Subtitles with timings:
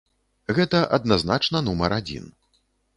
[0.59, 2.25] Гэта адназначна нумар адзін.